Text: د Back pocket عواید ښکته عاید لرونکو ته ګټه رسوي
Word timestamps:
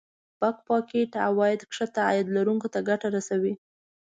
د 0.03 0.03
Back 0.39 0.57
pocket 0.67 1.11
عواید 1.25 1.59
ښکته 1.75 2.01
عاید 2.07 2.27
لرونکو 2.35 2.67
ته 2.73 2.79
ګټه 2.89 3.07
رسوي 3.15 3.53